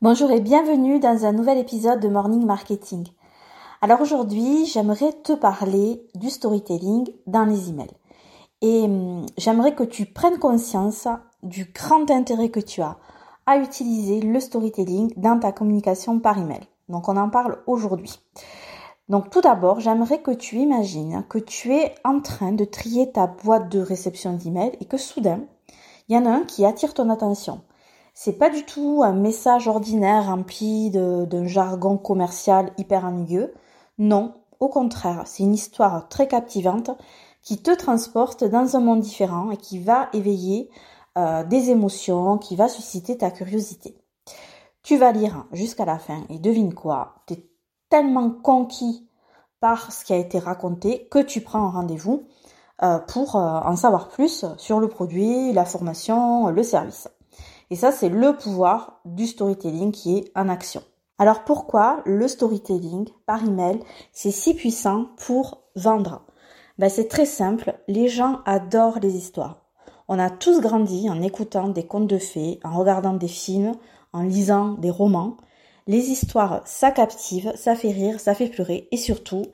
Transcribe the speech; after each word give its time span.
Bonjour 0.00 0.30
et 0.30 0.38
bienvenue 0.38 1.00
dans 1.00 1.26
un 1.26 1.32
nouvel 1.32 1.58
épisode 1.58 1.98
de 1.98 2.06
Morning 2.06 2.46
Marketing. 2.46 3.04
Alors 3.82 4.00
aujourd'hui, 4.00 4.64
j'aimerais 4.64 5.12
te 5.12 5.32
parler 5.32 6.00
du 6.14 6.30
storytelling 6.30 7.10
dans 7.26 7.44
les 7.44 7.70
emails. 7.70 7.90
Et 8.60 8.82
hum, 8.82 9.26
j'aimerais 9.36 9.74
que 9.74 9.82
tu 9.82 10.06
prennes 10.06 10.38
conscience 10.38 11.08
du 11.42 11.72
grand 11.74 12.08
intérêt 12.12 12.48
que 12.50 12.60
tu 12.60 12.80
as 12.80 12.96
à 13.46 13.58
utiliser 13.58 14.20
le 14.20 14.38
storytelling 14.38 15.12
dans 15.16 15.40
ta 15.40 15.50
communication 15.50 16.20
par 16.20 16.38
email. 16.38 16.62
Donc 16.88 17.08
on 17.08 17.16
en 17.16 17.28
parle 17.28 17.58
aujourd'hui. 17.66 18.20
Donc 19.08 19.30
tout 19.30 19.40
d'abord, 19.40 19.80
j'aimerais 19.80 20.22
que 20.22 20.30
tu 20.30 20.58
imagines 20.58 21.24
que 21.28 21.38
tu 21.38 21.74
es 21.74 21.96
en 22.04 22.20
train 22.20 22.52
de 22.52 22.64
trier 22.64 23.10
ta 23.10 23.26
boîte 23.26 23.68
de 23.68 23.80
réception 23.80 24.34
d'emails 24.34 24.76
et 24.80 24.84
que 24.84 24.96
soudain, 24.96 25.40
il 26.08 26.14
y 26.14 26.18
en 26.18 26.24
a 26.24 26.30
un 26.30 26.44
qui 26.44 26.64
attire 26.64 26.94
ton 26.94 27.10
attention. 27.10 27.62
C'est 28.20 28.32
pas 28.32 28.50
du 28.50 28.64
tout 28.64 29.02
un 29.04 29.12
message 29.12 29.68
ordinaire 29.68 30.26
rempli 30.26 30.90
d'un 30.90 31.46
jargon 31.46 31.96
commercial 31.96 32.72
hyper 32.76 33.04
ennuyeux. 33.04 33.54
Non, 33.98 34.34
au 34.58 34.68
contraire, 34.68 35.22
c'est 35.24 35.44
une 35.44 35.54
histoire 35.54 36.08
très 36.08 36.26
captivante 36.26 36.90
qui 37.42 37.62
te 37.62 37.70
transporte 37.70 38.42
dans 38.42 38.74
un 38.74 38.80
monde 38.80 39.02
différent 39.02 39.52
et 39.52 39.56
qui 39.56 39.78
va 39.78 40.08
éveiller 40.12 40.68
euh, 41.16 41.44
des 41.44 41.70
émotions, 41.70 42.38
qui 42.38 42.56
va 42.56 42.66
susciter 42.66 43.16
ta 43.16 43.30
curiosité. 43.30 43.96
Tu 44.82 44.96
vas 44.96 45.12
lire 45.12 45.46
jusqu'à 45.52 45.84
la 45.84 46.00
fin 46.00 46.24
et 46.28 46.40
devine 46.40 46.74
quoi, 46.74 47.22
tu 47.28 47.34
es 47.34 47.48
tellement 47.88 48.30
conquis 48.30 49.08
par 49.60 49.92
ce 49.92 50.04
qui 50.04 50.12
a 50.12 50.16
été 50.16 50.40
raconté 50.40 51.06
que 51.08 51.20
tu 51.20 51.40
prends 51.40 51.68
un 51.68 51.70
rendez-vous 51.70 52.24
euh, 52.82 52.98
pour 52.98 53.36
euh, 53.36 53.60
en 53.60 53.76
savoir 53.76 54.08
plus 54.08 54.44
sur 54.56 54.80
le 54.80 54.88
produit, 54.88 55.52
la 55.52 55.64
formation, 55.64 56.48
le 56.48 56.64
service. 56.64 57.08
Et 57.70 57.76
ça, 57.76 57.92
c'est 57.92 58.08
le 58.08 58.36
pouvoir 58.36 59.00
du 59.04 59.26
storytelling 59.26 59.92
qui 59.92 60.18
est 60.18 60.32
en 60.34 60.48
action. 60.48 60.82
Alors 61.18 61.44
pourquoi 61.44 62.00
le 62.06 62.28
storytelling 62.28 63.08
par 63.26 63.44
email, 63.44 63.80
c'est 64.12 64.30
si 64.30 64.54
puissant 64.54 65.06
pour 65.16 65.64
vendre? 65.74 66.22
Ben, 66.78 66.88
C'est 66.88 67.08
très 67.08 67.26
simple, 67.26 67.74
les 67.88 68.08
gens 68.08 68.40
adorent 68.46 69.00
les 69.00 69.16
histoires. 69.16 69.64
On 70.06 70.18
a 70.18 70.30
tous 70.30 70.60
grandi 70.60 71.10
en 71.10 71.20
écoutant 71.20 71.68
des 71.68 71.86
contes 71.86 72.06
de 72.06 72.18
fées, 72.18 72.60
en 72.64 72.78
regardant 72.78 73.14
des 73.14 73.28
films, 73.28 73.74
en 74.12 74.22
lisant 74.22 74.74
des 74.74 74.90
romans. 74.90 75.36
Les 75.86 76.10
histoires, 76.10 76.62
ça 76.64 76.90
captive, 76.92 77.52
ça 77.56 77.74
fait 77.74 77.90
rire, 77.90 78.20
ça 78.20 78.34
fait 78.34 78.48
pleurer 78.48 78.88
et 78.92 78.96
surtout, 78.96 79.46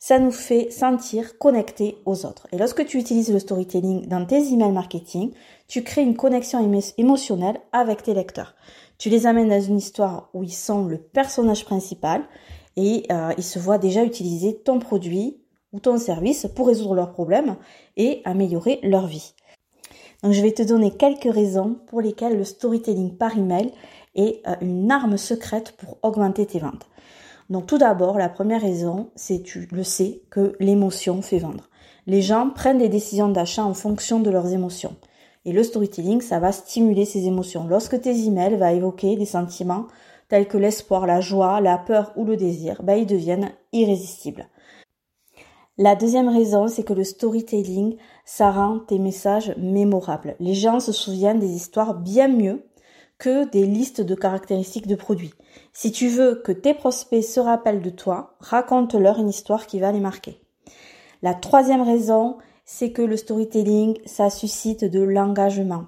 ça 0.00 0.18
nous 0.18 0.32
fait 0.32 0.70
sentir 0.70 1.36
connectés 1.36 1.98
aux 2.06 2.24
autres. 2.24 2.48
Et 2.52 2.58
lorsque 2.58 2.86
tu 2.86 2.98
utilises 2.98 3.30
le 3.30 3.38
storytelling 3.38 4.08
dans 4.08 4.24
tes 4.24 4.42
emails 4.50 4.72
marketing, 4.72 5.30
tu 5.68 5.84
crées 5.84 6.02
une 6.02 6.16
connexion 6.16 6.66
émotionnelle 6.96 7.60
avec 7.70 8.02
tes 8.02 8.14
lecteurs. 8.14 8.54
Tu 8.96 9.10
les 9.10 9.26
amènes 9.26 9.50
dans 9.50 9.60
une 9.60 9.76
histoire 9.76 10.30
où 10.32 10.42
ils 10.42 10.54
sont 10.54 10.86
le 10.86 10.96
personnage 10.96 11.66
principal 11.66 12.22
et 12.76 13.04
euh, 13.12 13.32
ils 13.36 13.44
se 13.44 13.58
voient 13.58 13.78
déjà 13.78 14.02
utiliser 14.02 14.56
ton 14.56 14.78
produit 14.78 15.42
ou 15.72 15.80
ton 15.80 15.98
service 15.98 16.48
pour 16.56 16.68
résoudre 16.68 16.94
leurs 16.94 17.12
problèmes 17.12 17.56
et 17.98 18.22
améliorer 18.24 18.80
leur 18.82 19.06
vie. 19.06 19.34
Donc 20.22 20.32
je 20.32 20.40
vais 20.40 20.52
te 20.52 20.62
donner 20.62 20.92
quelques 20.92 21.32
raisons 21.32 21.76
pour 21.88 22.00
lesquelles 22.00 22.38
le 22.38 22.44
storytelling 22.44 23.16
par 23.16 23.36
email 23.36 23.70
est 24.14 24.46
euh, 24.48 24.54
une 24.62 24.90
arme 24.90 25.18
secrète 25.18 25.72
pour 25.76 25.98
augmenter 26.02 26.46
tes 26.46 26.58
ventes. 26.58 26.86
Donc 27.50 27.66
tout 27.66 27.78
d'abord, 27.78 28.16
la 28.16 28.28
première 28.28 28.62
raison, 28.62 29.10
c'est 29.16 29.42
tu 29.42 29.68
le 29.72 29.82
sais 29.82 30.22
que 30.30 30.54
l'émotion 30.60 31.20
fait 31.20 31.40
vendre. 31.40 31.68
Les 32.06 32.22
gens 32.22 32.48
prennent 32.50 32.78
des 32.78 32.88
décisions 32.88 33.28
d'achat 33.28 33.64
en 33.64 33.74
fonction 33.74 34.20
de 34.20 34.30
leurs 34.30 34.52
émotions. 34.52 34.96
Et 35.44 35.52
le 35.52 35.64
storytelling, 35.64 36.20
ça 36.20 36.38
va 36.38 36.52
stimuler 36.52 37.04
ces 37.04 37.26
émotions. 37.26 37.66
Lorsque 37.66 38.00
tes 38.00 38.24
emails 38.24 38.56
vont 38.56 38.68
évoquer 38.68 39.16
des 39.16 39.26
sentiments 39.26 39.86
tels 40.28 40.46
que 40.46 40.58
l'espoir, 40.58 41.06
la 41.06 41.20
joie, 41.20 41.60
la 41.60 41.76
peur 41.76 42.12
ou 42.14 42.24
le 42.24 42.36
désir, 42.36 42.80
ben, 42.84 42.94
ils 42.94 43.06
deviennent 43.06 43.50
irrésistibles. 43.72 44.46
La 45.76 45.96
deuxième 45.96 46.28
raison, 46.28 46.68
c'est 46.68 46.84
que 46.84 46.92
le 46.92 47.04
storytelling, 47.04 47.96
ça 48.24 48.50
rend 48.50 48.78
tes 48.78 48.98
messages 48.98 49.54
mémorables. 49.56 50.36
Les 50.38 50.54
gens 50.54 50.78
se 50.78 50.92
souviennent 50.92 51.40
des 51.40 51.54
histoires 51.54 51.94
bien 51.94 52.28
mieux 52.28 52.62
que 53.20 53.44
des 53.44 53.66
listes 53.66 54.00
de 54.00 54.14
caractéristiques 54.14 54.88
de 54.88 54.96
produits. 54.96 55.34
Si 55.72 55.92
tu 55.92 56.08
veux 56.08 56.36
que 56.42 56.52
tes 56.52 56.74
prospects 56.74 57.22
se 57.22 57.38
rappellent 57.38 57.82
de 57.82 57.90
toi, 57.90 58.34
raconte-leur 58.40 59.20
une 59.20 59.28
histoire 59.28 59.66
qui 59.66 59.78
va 59.78 59.92
les 59.92 60.00
marquer. 60.00 60.40
La 61.22 61.34
troisième 61.34 61.82
raison, 61.82 62.38
c'est 62.64 62.92
que 62.92 63.02
le 63.02 63.18
storytelling, 63.18 63.98
ça 64.06 64.30
suscite 64.30 64.84
de 64.84 65.00
l'engagement. 65.00 65.84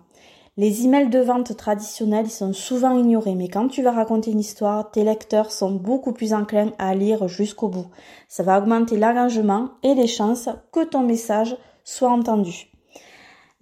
Les 0.59 0.85
emails 0.85 1.09
de 1.09 1.21
vente 1.21 1.57
traditionnels 1.57 2.29
sont 2.29 2.53
souvent 2.53 2.99
ignorés, 2.99 3.35
mais 3.35 3.49
quand 3.49 3.69
tu 3.69 3.83
vas 3.83 3.93
raconter 3.93 4.31
une 4.31 4.41
histoire, 4.41 4.91
tes 4.91 5.03
lecteurs 5.03 5.51
sont 5.51 5.73
beaucoup 5.73 6.13
plus 6.13 6.35
enclins 6.35 6.73
à 6.79 6.95
lire 6.95 7.27
jusqu'au 7.29 7.69
bout. 7.69 7.87
Ça 8.29 8.43
va 8.43 8.59
augmenter 8.59 8.99
l'engagement 8.99 9.71
et 9.83 9.95
les 9.95 10.07
chances 10.07 10.51
que 10.71 10.85
ton 10.85 11.01
message 11.01 11.57
soit 11.85 12.11
entendu. 12.11 12.71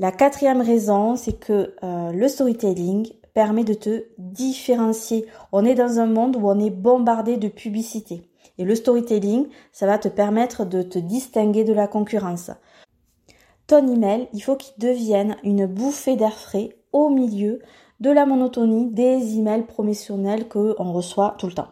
La 0.00 0.10
quatrième 0.10 0.62
raison, 0.62 1.14
c'est 1.14 1.38
que 1.38 1.75
euh, 1.84 2.10
le 2.10 2.26
storytelling 2.26 3.06
permet 3.35 3.65
de 3.65 3.75
te 3.75 4.05
différencier. 4.19 5.27
On 5.53 5.65
est 5.65 5.75
dans 5.75 5.99
un 5.99 6.07
monde 6.07 6.37
où 6.37 6.49
on 6.49 6.59
est 6.59 6.71
bombardé 6.71 7.37
de 7.37 7.49
publicité. 7.49 8.23
Et 8.59 8.65
le 8.65 8.75
storytelling, 8.75 9.47
ça 9.73 9.87
va 9.87 9.99
te 9.99 10.09
permettre 10.09 10.65
de 10.65 10.83
te 10.83 10.99
distinguer 10.99 11.65
de 11.65 11.73
la 11.73 11.87
concurrence. 11.87 12.51
Ton 13.67 13.87
email, 13.87 14.29
il 14.33 14.41
faut 14.41 14.57
qu'il 14.57 14.75
devienne 14.79 15.37
une 15.45 15.67
bouffée 15.67 16.17
d'air 16.17 16.35
frais 16.35 16.77
au 16.93 17.09
milieu 17.09 17.61
de 18.01 18.11
la 18.11 18.27
monotonie 18.27 18.91
des 18.91 19.39
emails 19.39 19.67
promotionnels 19.67 20.49
que 20.49 20.75
on 20.79 20.93
reçoit 20.93 21.37
tout 21.39 21.47
le 21.47 21.53
temps. 21.53 21.69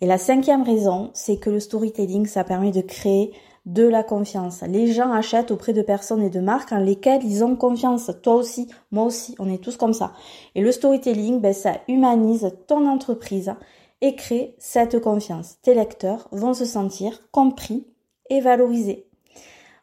Et 0.00 0.06
la 0.06 0.16
cinquième 0.16 0.62
raison, 0.62 1.10
c'est 1.12 1.36
que 1.36 1.50
le 1.50 1.60
storytelling, 1.60 2.26
ça 2.26 2.42
permet 2.42 2.70
de 2.70 2.80
créer 2.80 3.34
de 3.72 3.84
la 3.84 4.02
confiance. 4.02 4.62
Les 4.62 4.92
gens 4.92 5.12
achètent 5.12 5.52
auprès 5.52 5.72
de 5.72 5.82
personnes 5.82 6.22
et 6.22 6.30
de 6.30 6.40
marques 6.40 6.72
en 6.72 6.78
lesquelles 6.78 7.24
ils 7.24 7.44
ont 7.44 7.54
confiance. 7.54 8.10
Toi 8.22 8.34
aussi, 8.34 8.68
moi 8.90 9.04
aussi, 9.04 9.36
on 9.38 9.50
est 9.50 9.62
tous 9.62 9.76
comme 9.76 9.92
ça. 9.92 10.12
Et 10.54 10.60
le 10.60 10.72
storytelling, 10.72 11.40
ben, 11.40 11.52
ça 11.52 11.74
humanise 11.88 12.50
ton 12.66 12.86
entreprise 12.88 13.54
et 14.00 14.16
crée 14.16 14.56
cette 14.58 15.00
confiance. 15.00 15.56
Tes 15.62 15.74
lecteurs 15.74 16.28
vont 16.32 16.54
se 16.54 16.64
sentir 16.64 17.20
compris 17.30 17.86
et 18.28 18.40
valorisés. 18.40 19.06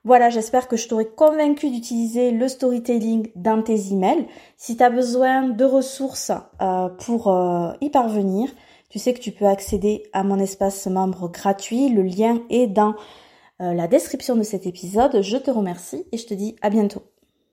Voilà, 0.04 0.30
j'espère 0.30 0.68
que 0.68 0.78
je 0.78 0.88
t'aurai 0.88 1.08
convaincu 1.08 1.70
d'utiliser 1.70 2.32
le 2.32 2.48
storytelling 2.48 3.30
dans 3.36 3.62
tes 3.62 3.92
emails. 3.92 4.28
Si 4.56 4.78
tu 4.78 4.84
as 4.84 4.90
besoin 4.90 5.50
de 5.50 5.66
ressources 5.66 6.32
euh, 6.62 6.90
pour 6.90 7.28
euh, 7.28 7.72
y 7.82 7.90
parvenir, 7.90 8.50
tu 8.90 9.00
sais 9.00 9.14
que 9.14 9.20
tu 9.20 9.32
peux 9.32 9.46
accéder 9.46 10.04
à 10.14 10.24
mon 10.24 10.40
espace 10.40 10.88
membre 10.88 11.30
gratuit. 11.30 11.90
Le 11.90 12.04
lien 12.04 12.40
est 12.50 12.68
dans 12.68 12.96
la 13.60 13.88
description 13.88 14.36
de 14.36 14.44
cet 14.44 14.66
épisode. 14.66 15.22
Je 15.22 15.38
te 15.38 15.52
remercie 15.52 16.06
et 16.12 16.18
je 16.18 16.28
te 16.28 16.34
dis 16.34 16.56
à 16.62 16.70
bientôt. 16.70 17.04